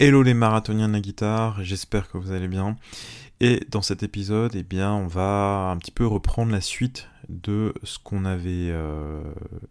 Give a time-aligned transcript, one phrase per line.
[0.00, 2.76] Hello les marathoniens de la guitare, j'espère que vous allez bien.
[3.40, 7.74] Et dans cet épisode, eh bien, on va un petit peu reprendre la suite de
[7.82, 9.20] ce qu'on avait euh,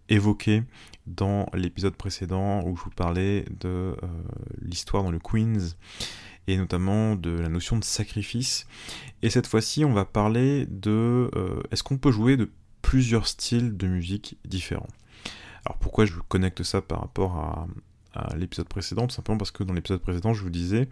[0.10, 0.64] évoqué
[1.06, 3.96] dans l'épisode précédent où je vous parlais de euh,
[4.62, 5.78] l'histoire dans le Queens
[6.48, 8.68] et notamment de la notion de sacrifice.
[9.22, 12.52] Et cette fois-ci, on va parler de euh, est-ce qu'on peut jouer de
[12.82, 14.90] plusieurs styles de musique différents?
[15.64, 17.68] Alors pourquoi je connecte ça par rapport à,
[18.36, 20.88] l'épisode précédent, tout simplement parce que dans l'épisode précédent, je vous disais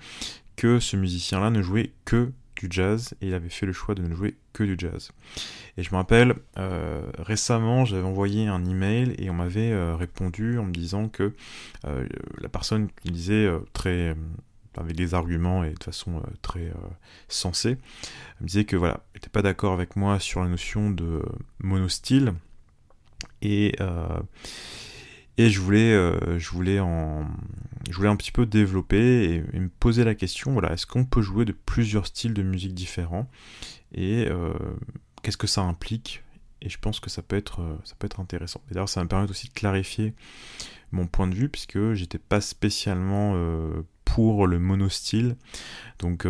[0.55, 4.01] que ce musicien-là ne jouait que du jazz et il avait fait le choix de
[4.01, 5.11] ne jouer que du jazz.
[5.77, 10.57] Et je me rappelle, euh, récemment, j'avais envoyé un email et on m'avait euh, répondu
[10.57, 11.33] en me disant que
[11.85, 12.07] euh,
[12.39, 14.15] la personne qui disait très
[14.77, 16.69] avec des arguments et de façon très
[17.29, 17.77] sensée,
[18.41, 21.23] me disait que voilà, n'était pas d'accord avec moi sur la notion de
[21.59, 22.33] monostyle
[23.41, 23.73] et
[25.37, 27.25] et je voulais, euh, je voulais en,
[27.89, 31.21] je voulais un petit peu développer et, me poser la question, voilà, est-ce qu'on peut
[31.21, 33.29] jouer de plusieurs styles de musique différents
[33.93, 34.53] et euh,
[35.23, 36.23] qu'est-ce que ça implique?
[36.61, 38.61] Et je pense que ça peut être, euh, ça peut être intéressant.
[38.71, 40.13] Et d'ailleurs, ça me permet aussi de clarifier
[40.91, 43.35] mon point de vue puisque j'étais pas spécialement
[44.05, 45.35] pour le monostyle,
[45.99, 46.25] donc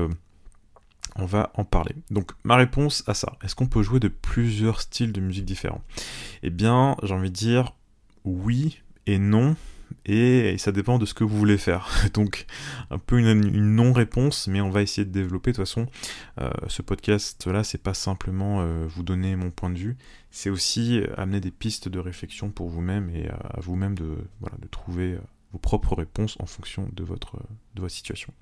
[1.16, 1.94] on va en parler.
[2.10, 5.84] Donc ma réponse à ça, est-ce qu'on peut jouer de plusieurs styles de musique différents?
[6.42, 7.74] Eh bien, j'ai envie de dire
[8.24, 9.56] oui, et non,
[10.06, 11.90] et ça dépend de ce que vous voulez faire.
[12.14, 12.46] Donc
[12.90, 15.52] un peu une, non-réponse, mais on va essayer de développer.
[15.52, 15.88] De toute façon,
[16.40, 19.98] euh, ce podcast-là, c'est pas simplement euh, vous donner mon point de vue,
[20.32, 24.68] c'est aussi amener des pistes de réflexion pour vous-même et à vous-même de, voilà, de
[24.68, 25.20] trouver euh,
[25.52, 27.38] vos propres réponses en fonction de votre,
[27.76, 28.34] de votre situation.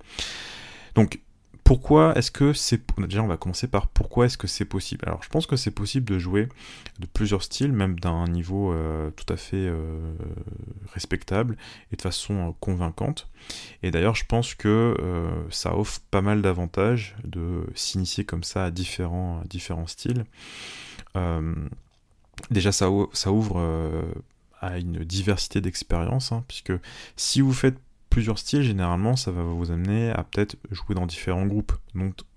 [0.95, 1.21] Donc
[1.63, 2.81] pourquoi est-ce que c'est...
[2.97, 5.03] Déjà, on va commencer par pourquoi est-ce que c'est possible?
[5.07, 6.49] Alors, je pense que c'est possible de jouer
[6.99, 10.13] de plusieurs styles, même d'un niveau euh, tout à fait euh,
[10.93, 11.57] respectable
[11.91, 13.29] et de façon euh, convaincante.
[13.81, 14.95] Et d'ailleurs, je pense que
[15.49, 19.43] ça offre pas mal d'avantages de s'initier comme ça à différents,
[19.87, 20.25] styles.
[22.49, 23.59] déjà, ça, ça ouvre
[24.61, 26.71] à une diversité d'expériences, hein, puisque
[27.17, 27.77] si vous faites
[28.13, 31.73] plusieurs styles, généralement, ça va vous amener à peut-être jouer dans différents groupes,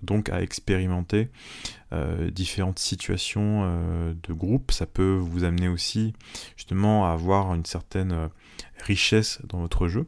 [0.01, 1.29] donc, à expérimenter
[1.93, 4.73] euh, différentes situations euh, de groupe.
[4.73, 6.15] Ça peut vous amener aussi
[6.57, 8.29] justement à avoir une certaine euh,
[8.85, 10.07] richesse dans votre jeu.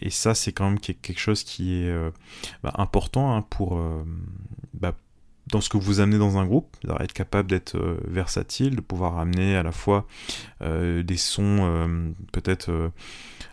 [0.00, 1.92] et ça, c'est quand même quelque chose qui est
[2.62, 3.82] bah, important hein, pour,
[4.74, 4.94] bah,
[5.48, 7.76] dans ce que vous amenez dans un groupe, être capable d'être
[8.06, 10.06] versatile, de pouvoir amener à la fois
[10.60, 12.92] des sons peut-être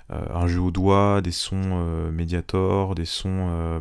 [0.10, 3.80] un jeu au doigt, des sons euh, Mediator, des sons euh,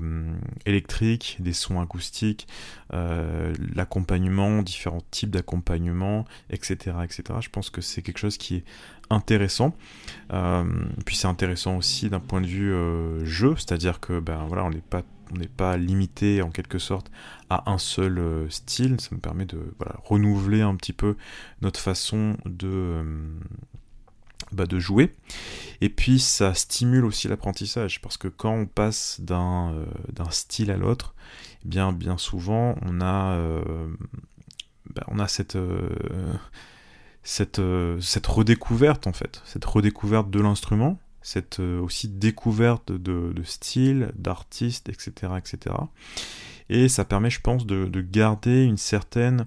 [0.66, 2.46] électriques, des sons acoustiques,
[2.90, 7.22] l'accompagnement, différents types d'accompagnement, etc., etc.
[7.40, 8.64] Je pense que c'est quelque chose qui est
[9.10, 9.74] intéressant.
[11.04, 12.74] puis c'est intéressant aussi d'un point de vue
[13.26, 17.10] jeu, c'est-à-dire que ben voilà, on n'est pas on n'est pas limité en quelque sorte
[17.50, 21.16] à un seul style, ça nous permet de voilà, renouveler un petit peu
[21.60, 23.04] notre façon de,
[24.52, 25.14] bah, de jouer.
[25.80, 30.76] Et puis ça stimule aussi l'apprentissage, parce que quand on passe d'un euh, style à
[30.76, 31.14] l'autre,
[31.64, 33.88] eh bien, bien souvent on a, euh,
[34.94, 35.88] bah, on a cette, euh,
[37.22, 37.60] cette,
[38.00, 44.88] cette redécouverte en fait, cette redécouverte de l'instrument, cette aussi découverte de, de style, d'artiste,
[44.88, 45.74] etc., etc
[46.70, 49.46] et ça permet, je pense, de, garder une certaine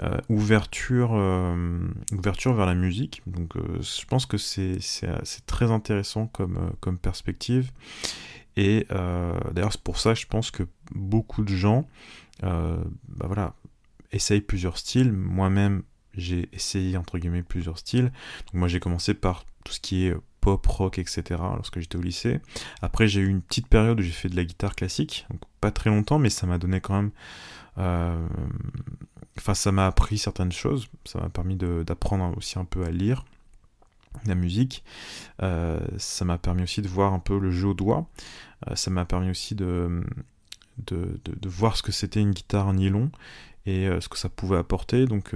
[0.00, 1.78] euh, ouverture, euh,
[2.12, 3.22] ouverture vers la musique.
[3.26, 4.78] Donc, euh, je pense que c'est
[5.46, 7.70] très intéressant comme, perspective.
[8.56, 8.86] Et
[9.52, 11.88] d'ailleurs, c'est pour ça, je pense que beaucoup de gens,
[12.42, 13.54] bah voilà,
[14.12, 15.12] essayent plusieurs styles.
[15.12, 15.82] Moi-même,
[16.16, 18.12] j'ai essayé entre guillemets plusieurs styles.
[18.46, 21.40] Donc moi j'ai commencé par tout ce qui est pop, rock, etc.
[21.56, 22.38] lorsque j'étais au lycée.
[22.82, 25.26] Après j'ai eu une petite période où j'ai fait de la guitare classique,
[25.62, 27.10] pas très longtemps, mais ça m'a donné quand même...
[27.78, 28.28] Euh,
[29.38, 33.24] enfin ça m'a appris certaines choses, ça m'a permis d'apprendre aussi un peu à lire
[34.26, 34.84] la musique,
[35.42, 38.06] euh, ça m'a permis aussi de voir un peu le jeu au doigt,
[38.68, 40.04] euh, ça m'a permis aussi de,
[41.46, 43.10] voir ce que c'était une guitare nylon
[43.64, 45.34] et ce que ça pouvait apporter, donc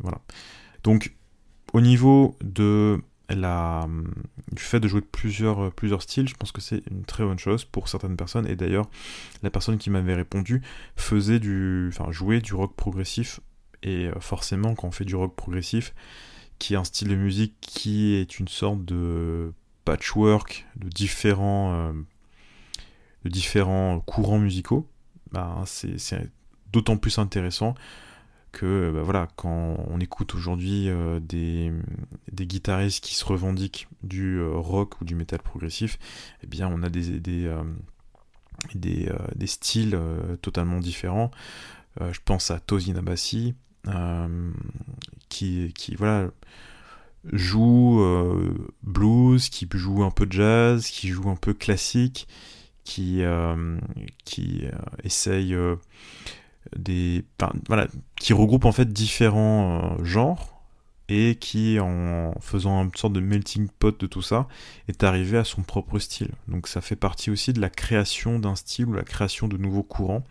[0.00, 0.20] voilà.
[0.84, 1.16] Donc
[1.72, 3.02] au niveau de
[3.34, 3.86] la,
[4.52, 7.64] du fait de jouer euh, plusieurs styles, je pense que c'est une très bonne chose
[7.64, 8.46] pour certaines personnes.
[8.46, 8.88] Et d'ailleurs,
[9.42, 10.62] la personne qui m'avait répondu
[10.96, 13.40] faisait du, enfin, jouait du rock progressif.
[13.82, 15.94] Et euh, forcément, quand on fait du rock progressif,
[16.58, 19.52] qui est un style de musique qui est une sorte de
[19.84, 21.92] patchwork de différents, euh,
[23.24, 24.86] de différents courants musicaux,
[25.32, 26.30] bah, c'est
[26.72, 27.74] d'autant plus intéressant
[28.52, 30.88] que bah, voilà, quand on écoute aujourd'hui
[31.20, 31.72] des,
[32.32, 35.98] des, guitaristes qui se revendiquent du rock ou du métal progressif,
[36.42, 37.50] eh bien on a des, des,
[38.74, 39.98] des, styles
[40.42, 41.30] totalement différents.
[42.00, 43.54] je pense à Tosin Abassi,
[45.28, 46.30] qui, qui voilà
[47.24, 52.28] joue euh, blues, qui joue un peu jazz, qui joue un peu classique,
[52.84, 53.78] qui, euh,
[54.24, 54.70] qui euh,
[55.04, 55.56] essaye
[56.84, 60.62] qui regroupe en fait différents genres
[61.08, 64.46] et qui, en faisant une sorte de melting pot de tout ça,
[64.86, 66.30] est arrivé à son propre style.
[66.46, 69.82] Donc ça fait partie aussi de la création d'un style ou la création de nouveaux
[69.82, 70.24] courants.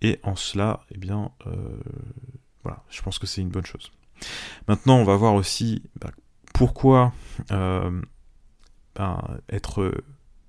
[0.00, 1.32] Et en cela, eh bien,
[2.62, 3.90] voilà, je pense que c'est une bonne chose.
[4.68, 6.10] Maintenant, on va voir aussi bah,
[6.54, 7.12] pourquoi
[7.50, 8.00] euh,
[8.94, 9.92] ben, être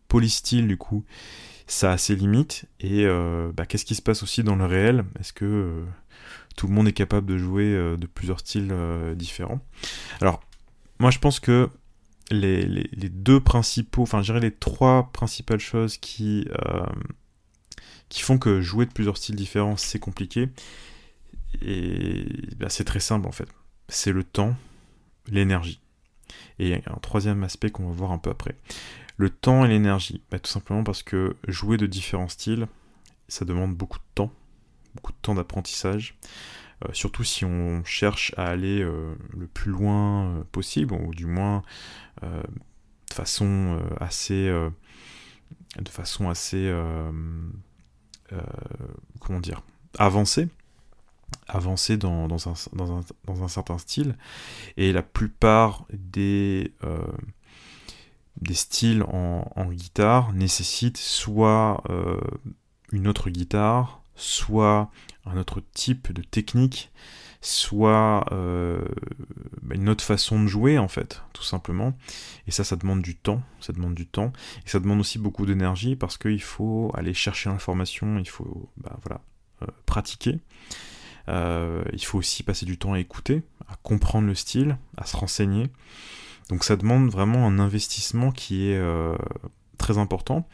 [0.08, 1.04] polystyle, du coup,
[1.68, 5.06] ça a ses limites, et euh, bah, qu'est-ce qui se passe aussi dans le réel?
[5.20, 5.86] Est-ce que euh,
[6.56, 8.74] tout le monde est capable de jouer de plusieurs styles
[9.16, 9.60] différents?
[10.22, 10.42] Alors,
[11.00, 11.70] moi je pense que
[12.32, 16.48] les, les, deux principaux, enfin je dirais les trois principales choses qui,
[18.10, 20.50] qui font que jouer de plusieurs styles différents c'est compliqué,
[21.62, 22.26] et
[22.58, 23.48] bah, c'est très simple en fait.
[23.90, 24.56] C'est le temps,
[25.28, 25.80] l'énergie.
[26.60, 28.56] Et un troisième aspect qu'on va voir un peu après.
[29.18, 30.22] Le temps et l'énergie.
[30.32, 32.68] Bah, tout simplement parce que jouer de différents styles,
[33.28, 34.32] ça demande beaucoup de temps,
[34.96, 36.18] beaucoup de temps d'apprentissage.
[36.84, 41.26] Euh, surtout si on cherche à aller euh, le plus loin euh, possible, ou du
[41.26, 41.64] moins
[42.22, 44.48] de façon assez.
[45.78, 46.74] de façon assez.
[49.20, 49.62] comment dire
[49.98, 50.48] Avancée
[51.48, 54.16] avancer dans, un, certain style.
[54.78, 56.74] Et la plupart des,
[58.42, 62.20] des styles en, guitare nécessitent soit euh,
[62.92, 64.90] une autre guitare, soit
[65.26, 66.92] un autre type de technique,
[67.42, 68.84] soit euh,
[69.62, 71.98] bah, une autre façon de jouer en fait, tout simplement.
[72.48, 74.32] Et ça, ça demande du temps, ça demande du temps,
[74.66, 78.98] et ça demande aussi beaucoup d'énergie parce qu'il faut aller chercher l'information, il faut bah,
[79.04, 79.22] voilà,
[79.86, 80.40] pratiquer.
[81.30, 85.16] Euh, il faut aussi passer du temps à écouter, à comprendre le style, à se
[85.16, 85.70] renseigner.
[86.50, 89.16] Donc ça demande vraiment un investissement qui est euh,
[89.78, 90.48] très important.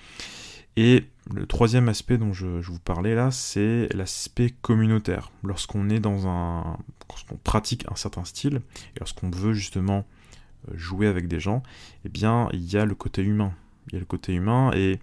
[0.76, 5.32] Et le troisième aspect dont je, vous parlais là, c'est l'aspect communautaire.
[5.44, 6.78] Lorsqu'on est dans un,
[7.10, 8.62] lorsqu'on pratique un certain style
[8.96, 10.06] et lorsqu'on veut justement
[10.70, 11.64] euh, jouer avec des gens,
[12.06, 13.54] eh bien il y a le côté humain.
[13.88, 15.00] Il y a le côté humain et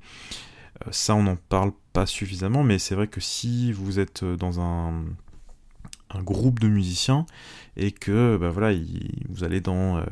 [0.90, 5.04] ça on n'en parle pas suffisamment, mais c'est vrai que si vous êtes dans un
[6.10, 7.26] un groupe de musiciens
[7.76, 8.76] et que bah voilà,
[9.28, 10.04] vous allez dans euh, euh,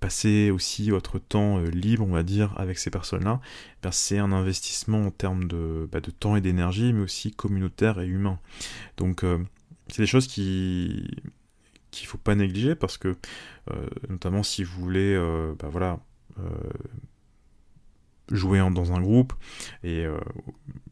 [0.00, 3.40] passer aussi votre temps euh, libre, on va dire, avec ces personnes-là,
[3.84, 8.00] eh c'est un investissement en termes de, bah, de temps et d'énergie, mais aussi communautaire
[8.00, 8.38] et humain.
[8.96, 9.24] Donc
[9.88, 11.08] c'est des choses qui
[11.90, 13.16] qu'il faut pas négliger parce que
[14.08, 15.16] notamment si vous voulez
[15.58, 15.98] bah, voilà
[18.30, 19.34] jouer dans un groupe
[19.84, 20.06] et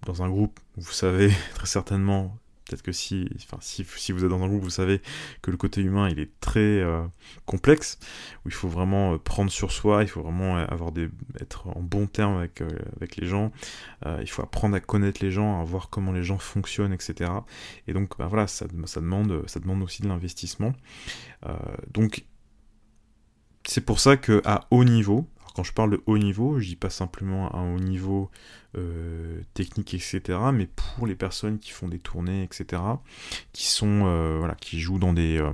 [0.04, 2.36] dans un groupe vous savez très certainement
[2.70, 5.02] Peut-être que si, enfin, si, vous êtes dans un groupe, vous savez
[5.42, 7.02] que le côté humain, il est très euh,
[7.44, 7.98] complexe,
[8.44, 11.08] où il faut vraiment euh, prendre sur soi, il faut vraiment euh, avoir des,
[11.40, 12.62] être en bon terme avec,
[12.96, 13.50] avec les gens,
[14.20, 17.32] il faut apprendre à connaître les gens, à voir comment les gens fonctionnent, etc.
[17.88, 20.72] Et donc, bah, voilà, ça, ça, demande, ça demande aussi de l'investissement.
[21.92, 22.24] donc,
[23.66, 26.76] c'est pour ça que à haut niveau, quand je parle de haut niveau, je dis
[26.76, 28.30] pas simplement un haut niveau
[28.76, 32.82] euh, technique, etc., mais pour les personnes qui font des tournées, etc.,
[33.52, 35.50] qui sont, euh, voilà, qui jouent dans des, euh,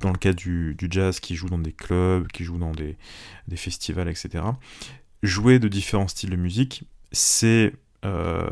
[0.00, 2.96] dans le cas du, jazz, qui jouent dans des clubs, qui jouent dans des,
[3.48, 4.44] des festivals, etc.
[5.22, 8.48] Jouer de différents styles de musique, c'est euh,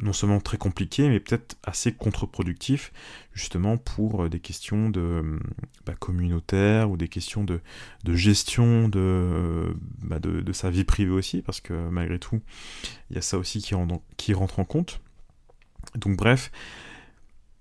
[0.00, 2.92] non seulement très compliqué, mais peut-être assez contre-productif,
[3.32, 5.40] justement pour euh, des questions de
[5.84, 7.60] bah, communautaire ou des questions de,
[8.06, 12.40] gestion de, bah, de, de, sa vie privée aussi, parce que malgré tout,
[13.10, 13.74] il y a ça aussi qui,
[14.16, 15.00] qui rentre en compte.
[15.96, 16.52] Donc bref,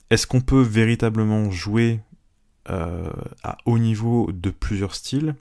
[0.09, 2.00] est-ce qu'on peut véritablement jouer
[2.69, 3.12] euh,
[3.43, 5.36] à haut niveau de plusieurs styles?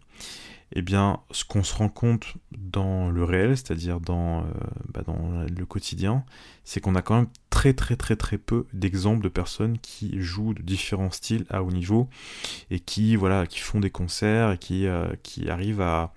[0.79, 4.45] Eh bien, ce qu'on se rend compte dans le réel, c'est-à-dire dans, euh,
[4.93, 6.23] bah, dans le quotidien,
[6.65, 10.53] c'est qu'on a quand même très très très très peu d'exemples de personnes qui jouent
[10.53, 12.11] de différents styles à haut niveau
[12.71, 15.09] et qui voilà qui font des concerts et qui, euh,
[15.49, 16.13] arrivent à,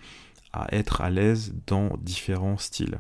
[0.74, 3.00] être à l'aise dans différents styles.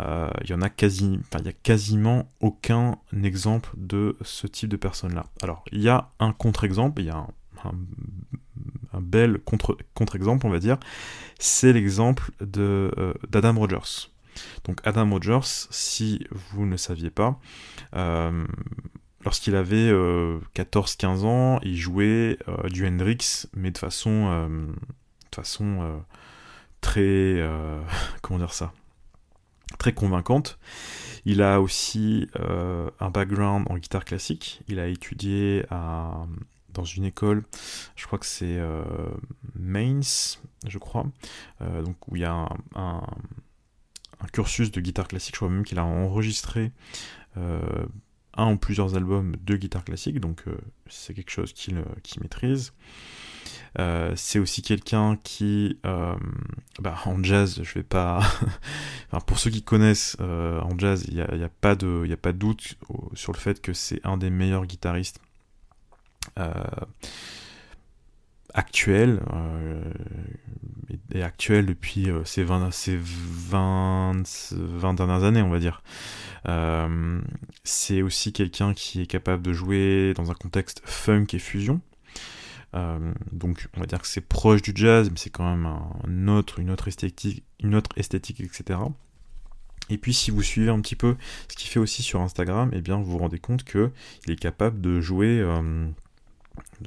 [0.00, 1.20] Euh, il y en a quasi,
[1.62, 5.26] quasiment aucun exemple de ce type de personnes-là.
[5.40, 7.74] Alors, il y a un contre-exemple, il y a un,
[9.00, 9.38] bel
[9.94, 10.78] contre-exemple, on va dire,
[11.38, 14.10] c'est l'exemple euh, d'Adam Rogers.
[14.64, 17.38] Donc Adam Rogers, si vous ne saviez pas,
[17.94, 18.46] euh,
[19.24, 19.92] lorsqu'il avait
[20.54, 22.38] 14-15 ans, il jouait
[22.70, 26.02] du Hendrix, mais de façon, de façon
[26.80, 27.48] très,
[28.22, 28.72] comment dire ça,
[29.78, 30.58] très convaincante.
[31.24, 34.62] Il a aussi un background en guitare classique.
[34.66, 36.26] Il a étudié à,
[36.74, 37.44] dans une école,
[37.96, 38.60] je crois que c'est
[39.54, 41.06] Mainz, je crois,
[41.60, 43.06] donc où il y a un,
[44.32, 45.34] cursus de guitare classique.
[45.34, 46.72] Je crois même qu'il a enregistré
[48.36, 50.56] un ou plusieurs albums de guitare classique, donc euh,
[50.88, 52.72] c'est quelque chose qu'il euh, maîtrise.
[53.78, 58.22] Euh, c'est aussi quelqu'un qui, bah, en jazz, je vais pas.
[59.26, 62.76] pour ceux qui connaissent, en jazz, il n'y a, a, a pas de doute
[63.14, 65.20] sur le fait que c'est un des meilleurs guitaristes
[68.52, 69.20] actuels
[71.12, 75.82] et actuel depuis ces 20, ces 20, 20 dernières années, on va dire.
[76.48, 77.20] Euh,
[77.62, 81.80] c'est aussi quelqu'un qui est capable de jouer dans un contexte funk et fusion.
[82.74, 85.68] Euh, donc on va dire que c'est proche du jazz, mais c'est quand même
[86.08, 87.44] une, autre esthétique,
[88.40, 88.80] etc.
[89.90, 91.16] Et puis si vous suivez un petit peu
[91.48, 93.90] ce qu'il fait aussi sur Instagram, eh bien vous vous rendez compte que
[94.26, 95.86] il est capable de jouer euh,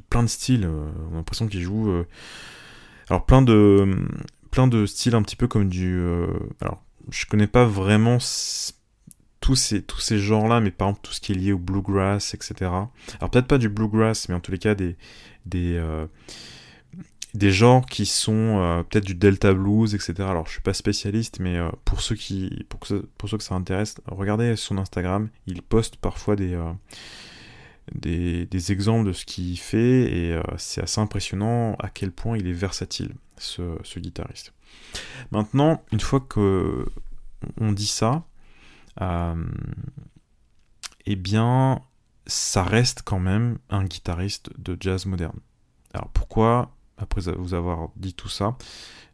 [0.10, 0.68] plein de styles.
[0.68, 1.92] on a l'impression qu'il joue
[3.10, 4.08] alors plein de
[4.52, 6.02] plein styles un petit peu comme du
[6.62, 8.20] alors je connais pas vraiment
[9.40, 12.34] tous ces, tous ces genres-là, mais par exemple tout ce qui est lié au bluegrass,
[12.34, 12.54] etc.
[12.62, 14.98] Alors peut-être pas du bluegrass, mais en tous les cas des,
[15.46, 16.08] des, euh,
[17.34, 20.16] genres qui sont euh, peut-être du delta blues, etc.
[20.20, 22.82] Alors je suis pas spécialiste, mais euh, pour, ceux qui, pour,
[23.18, 26.60] pour ceux que ça intéresse, regardez son Instagram, il poste parfois des,
[27.94, 32.54] des, exemples de ce qu'il fait, et c'est assez impressionnant à quel point il est
[32.54, 34.54] versatile, ce, ce guitariste.
[35.32, 36.86] Maintenant, une fois que
[37.60, 38.26] on dit ça,
[39.02, 39.46] euh,
[41.06, 41.82] eh bien,
[42.26, 45.40] ça reste quand même un guitariste de jazz moderne.
[45.94, 48.58] Alors pourquoi, après vous avoir dit tout ça,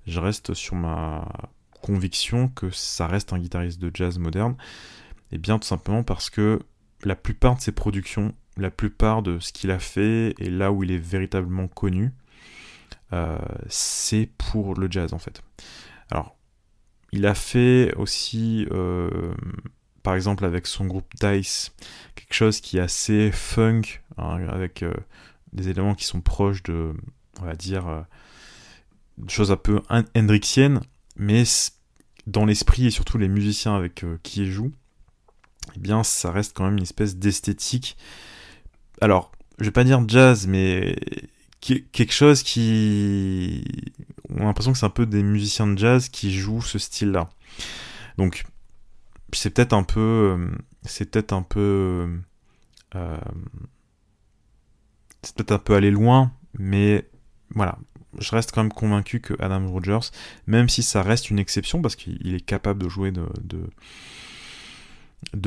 [0.07, 1.27] je reste sur ma
[1.81, 4.55] conviction que ça reste un guitariste de jazz moderne?
[5.31, 6.59] Eh bien, tout simplement parce que
[7.03, 10.83] la plupart de ses productions, la plupart de ce qu'il a fait et là où
[10.83, 12.11] il est véritablement connu,
[13.11, 15.41] euh, c'est pour le jazz en fait.
[16.11, 16.35] Alors,
[17.13, 19.33] il a fait aussi, euh,
[20.01, 21.71] par exemple avec son groupe Dice,
[22.15, 23.83] quelque chose qui est assez funk,
[24.17, 24.93] hein, avec euh,
[25.53, 26.91] des éléments qui sont proches de,
[27.39, 28.01] on va dire, euh,
[29.27, 29.79] choses un peu
[30.15, 30.81] hendrixiennes,
[31.15, 31.43] mais
[32.25, 34.71] dans l'esprit et surtout les musiciens avec qui il joue,
[35.75, 37.95] eh bien ça reste quand même une espèce d'esthétique.
[39.03, 40.95] Alors, je vais pas dire jazz, mais
[41.59, 43.65] quelque chose qui...
[44.29, 47.29] On a l'impression que c'est un peu des musiciens de jazz qui jouent ce style-là.
[48.17, 48.45] Donc,
[49.33, 50.49] c'est peut-être un peu...
[50.83, 52.17] C'est peut-être un peu...
[52.95, 53.17] Euh,
[55.21, 57.05] c'est peut-être un peu aller loin, mais
[57.53, 57.77] voilà.
[58.19, 60.11] Je reste quand même convaincu que Adam Rogers,
[60.47, 63.69] même si ça reste une exception, parce qu'il est capable de jouer de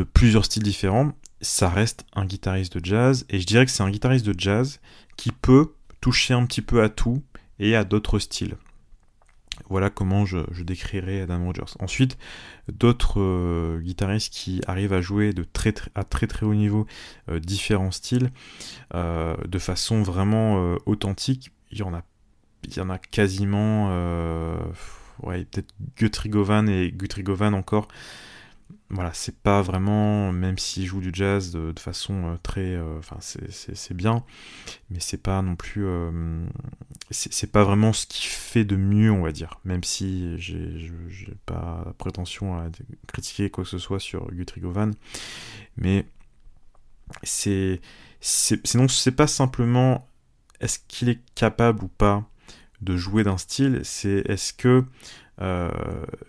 [0.03, 3.90] plusieurs styles différents, ça reste un guitariste de jazz, et je dirais que c'est un
[3.90, 4.81] guitariste de jazz
[5.16, 7.23] qui peut toucher un petit peu à tout
[7.59, 8.57] et à d'autres styles.
[9.69, 11.76] Voilà comment je, décrirais Adam Rogers.
[11.81, 12.19] Ensuite,
[12.69, 16.87] d'autres euh, guitaristes qui arrivent à jouer de très, à très très haut niveau
[17.28, 18.31] euh, différents styles
[18.95, 21.50] euh, de façon vraiment authentique.
[21.73, 23.88] Il y en a, quasiment,
[25.23, 27.88] ouais, peut-être Guthrie Govan et Guthrie Govan encore
[28.88, 32.75] voilà, c'est pas vraiment, même s'il joue du jazz de, façon euh, très.
[32.75, 34.25] Euh, enfin, c'est bien,
[34.90, 35.85] mais c'est pas non plus.
[35.87, 36.47] Euh,
[37.11, 39.59] c'est pas vraiment ce qui fait de mieux, on va dire.
[39.64, 42.69] Même si j'ai pas prétention à
[43.09, 44.93] critiquer quoi que ce soit sur Guthrie Govan,
[45.76, 46.07] mais
[47.25, 47.81] c'est.
[48.21, 50.09] Sinon, c'est pas simplement
[50.61, 52.25] est-ce qu'il est capable ou pas
[52.83, 54.85] de jouer d'un style, c'est est-ce que
[55.40, 55.71] euh,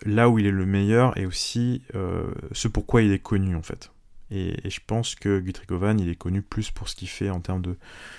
[0.04, 3.62] là où il est le meilleur et aussi euh, ce pourquoi il est connu en
[3.62, 3.90] fait.
[4.30, 7.40] Et, je pense que Guthrie Govan, il est connu plus pour ce qu'il fait en
[7.40, 7.78] termes de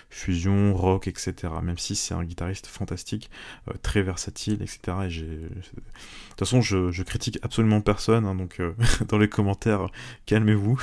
[0.10, 1.36] fusion, rock, etc.
[1.62, 3.30] Même si c'est un guitariste fantastique,
[3.68, 4.80] euh, très versatile, etc.
[5.04, 5.22] Et.
[5.22, 5.50] De
[6.30, 8.60] toute façon, je, critique absolument personne, hein, donc
[9.08, 9.88] dans les commentaires,
[10.26, 10.82] calmez-vous.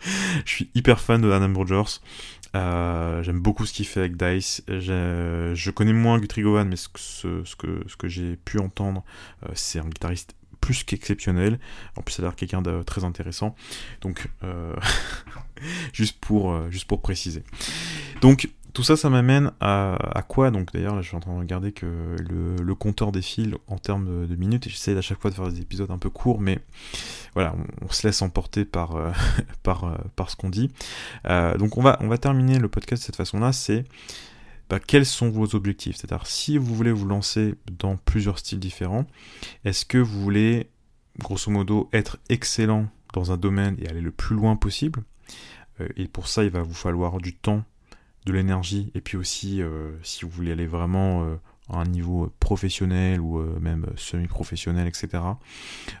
[0.44, 2.00] je suis hyper fan de Adam Rogers.
[2.54, 4.62] Euh, j'aime beaucoup ce qu'il fait avec Dice.
[4.68, 6.86] Je connais moins Guthrie Govan, mais ce,
[7.56, 9.04] que j'ai pu entendre,
[9.44, 11.58] euh, c'est un guitariste plus qu'exceptionnel.
[11.96, 13.54] En plus, ça a l'air quelqu'un de très intéressant.
[14.00, 14.74] Donc, euh,
[15.92, 17.44] juste, pour, juste pour préciser.
[18.20, 18.48] Donc,
[18.78, 21.72] tout ça, ça m'amène à, quoi Donc d'ailleurs, là, je suis en train de regarder
[21.72, 25.48] que le, compteur défile en termes de, minutes, et j'essaie à chaque fois de faire
[25.48, 26.60] des épisodes un peu courts, mais
[27.34, 28.96] voilà, on, se laisse emporter par,
[29.64, 30.70] par, par ce qu'on dit.
[31.58, 33.84] donc on va, on va terminer le podcast de cette façon-là, c'est
[34.70, 35.96] bah, quels sont vos objectifs?
[35.96, 39.06] C'est-à-dire si vous voulez vous lancer dans plusieurs styles différents,
[39.64, 40.70] est-ce que vous voulez,
[41.18, 45.02] grosso modo, être excellent dans un domaine et aller le plus loin possible?
[45.80, 47.64] Euh, Et pour ça, il va vous falloir du temps,
[48.28, 51.36] de l'énergie, et puis aussi, euh, si vous voulez aller vraiment euh,
[51.68, 55.22] à un niveau professionnel ou même semi-professionnel, etc.,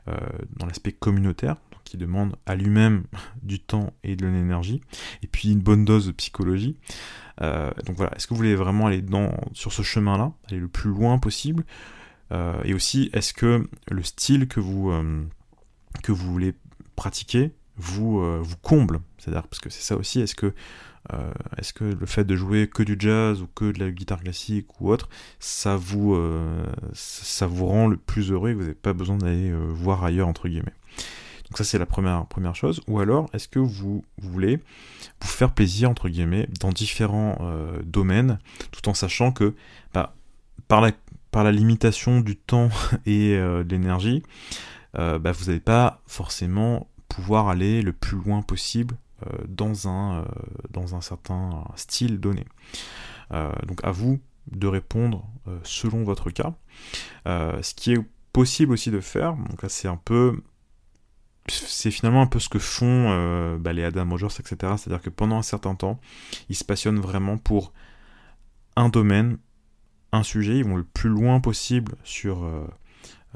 [0.06, 1.56] dans l'aspect communautaire,
[1.88, 3.04] qui demande à lui-même
[3.42, 4.80] du temps et de l'énergie,
[5.22, 6.76] et puis une bonne dose de psychologie.
[7.40, 10.68] Euh, donc voilà, est-ce que vous voulez vraiment aller dans, sur ce chemin-là, aller le
[10.68, 11.64] plus loin possible
[12.32, 15.24] euh, Et aussi, est-ce que le style que vous, euh,
[16.02, 16.54] que vous voulez
[16.96, 19.00] pratiquer vous, vous comble?
[19.18, 20.52] C'est-à-dire, parce que c'est ça aussi, est-ce que,
[21.56, 24.80] est-ce que le fait de jouer que du jazz ou que de la guitare classique
[24.80, 26.18] ou autre, ça vous,
[26.92, 30.48] ça vous rend le plus heureux et vous n'avez pas besoin d'aller voir ailleurs, entre
[30.48, 30.74] guillemets?
[31.48, 32.80] Donc ça c'est la première, première chose.
[32.88, 34.58] Ou alors est-ce que vous, voulez
[35.20, 38.38] vous faire plaisir entre guillemets dans différents euh, domaines,
[38.70, 39.54] tout en sachant que
[39.94, 40.14] bah,
[40.68, 40.92] par, la,
[41.30, 42.68] par la limitation du temps
[43.06, 44.22] et euh, de l'énergie,
[44.98, 48.96] euh, bah, vous n'allez pas forcément pouvoir aller le plus loin possible
[49.48, 50.24] dans, un,
[50.70, 52.44] dans un certain style donné.
[53.30, 54.20] donc à vous
[54.50, 55.28] de répondre
[55.62, 56.54] selon votre cas.
[57.26, 58.00] ce qui est
[58.32, 60.40] possible aussi de faire, donc là c'est un peu
[61.50, 64.74] c'est finalement un peu ce que font euh, bah, les Adam Rogers, etc.
[64.76, 66.00] C'est-à-dire que pendant un certain temps,
[66.48, 67.72] ils se passionnent vraiment pour
[68.76, 69.38] un domaine,
[70.12, 72.66] un sujet, ils vont le plus loin possible sur euh,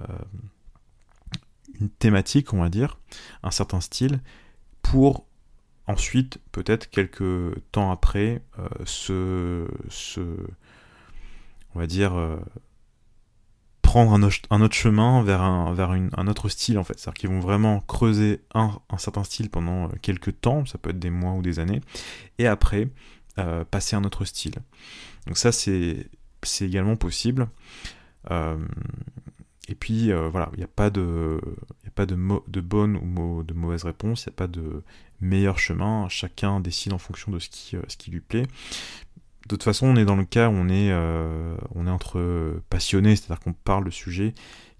[0.01, 0.19] euh,
[1.81, 2.99] une thématique, on va dire,
[3.43, 4.21] un certain style,
[4.83, 5.27] pour
[5.87, 8.43] ensuite, peut-être quelques temps après,
[8.85, 10.21] se, se,
[11.75, 12.13] on va dire,
[13.93, 16.99] prendre un, autre chemin vers, un, vers un autre style en fait.
[16.99, 20.99] C'est-à-dire qu'ils vont vraiment creuser un, certain style pendant euh, quelques temps, ça peut être
[20.99, 21.83] des mois ou des années,
[22.39, 22.89] et après
[23.39, 24.55] euh, passer à un autre style.
[25.27, 26.09] Donc ça c'est
[26.63, 27.49] également possible.
[28.31, 28.57] Euh,
[29.69, 31.41] et puis voilà, il n'y a pas de,
[31.85, 32.17] y a pas de,
[32.49, 34.83] de bonne ou de mauvaise réponse, il n'y a pas de
[35.21, 38.47] meilleur chemin, chacun décide en fonction de ce qui, ce qui lui plaît
[39.45, 42.61] de toute façon, on est dans le cas où on est, euh, on est entre
[42.71, 44.35] passionnés, c'est-à-dire qu'on parle de sujets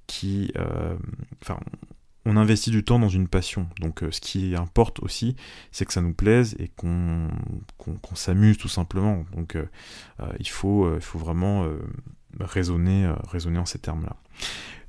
[0.07, 0.53] qui.
[0.57, 0.97] Euh,
[1.43, 1.59] enfin,
[2.25, 3.69] on investit du temps dans une passion.
[3.81, 5.35] Donc, euh, ce qui importe aussi,
[5.73, 7.29] c'est que ça nous plaise et qu'on
[8.15, 9.25] s'amuse tout simplement.
[9.35, 9.59] Donc,
[10.39, 11.67] il, faut, il faut vraiment
[12.41, 14.17] raisonner, raisonner en ces termes-là.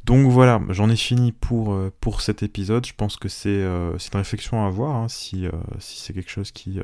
[0.05, 2.85] Donc voilà, j'en ai fini pour, pour cet épisode.
[2.85, 5.47] Je pense que c'est une réflexion à avoir hein, si,
[5.79, 6.79] c'est quelque chose qui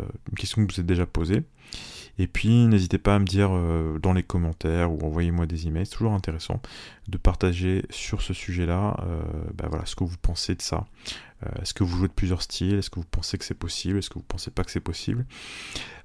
[0.00, 1.42] euh, une question que vous êtes déjà posée.
[2.18, 5.84] Et puis n'hésitez pas à me dire euh, dans les commentaires ou envoyez-moi des emails,
[5.84, 6.62] c'est toujours intéressant
[7.08, 9.22] de partager sur ce sujet-là euh,
[9.54, 10.86] bah voilà, ce que vous pensez de ça.
[11.60, 12.76] Est-ce que vous jouez de plusieurs styles?
[12.76, 13.98] Est-ce que vous pensez que c'est possible?
[13.98, 15.26] Est-ce que vous pensez pas que c'est possible?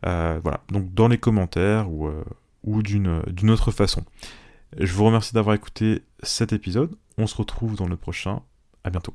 [0.03, 2.11] Voilà, donc dans les commentaires ou,
[2.63, 4.03] ou d'une autre façon.
[4.77, 6.95] Je vous remercie d'avoir écouté cet épisode.
[7.17, 8.41] On se retrouve dans le prochain.
[8.83, 9.13] À bientôt.